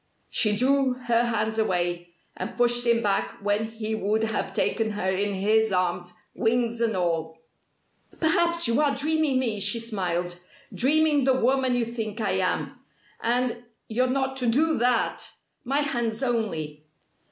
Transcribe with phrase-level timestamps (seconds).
[0.31, 5.07] She drew her hands away, and pushed him back when he would have taken her
[5.11, 7.37] in his arms, wings and all.
[8.19, 10.39] "Perhaps you are dreaming me!" she smiled,
[10.73, 12.79] "Dreaming the woman you think I am.
[13.21, 15.31] And you're not to do that!
[15.65, 16.83] My hands only!"